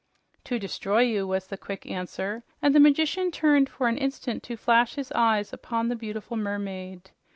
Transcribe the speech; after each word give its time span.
"To 0.45 0.57
destroy 0.57 1.01
you," 1.01 1.27
was 1.27 1.45
the 1.45 1.59
quick 1.59 1.85
answer, 1.85 2.43
and 2.59 2.73
the 2.73 2.79
magician 2.79 3.29
turned 3.29 3.69
for 3.69 3.87
an 3.87 3.99
instant 3.99 4.41
to 4.41 4.57
flash 4.57 4.95
his 4.95 5.11
eyes 5.11 5.53
upon 5.53 5.89
the 5.89 5.95
beautiful 5.95 6.37
mermaid. 6.37 7.11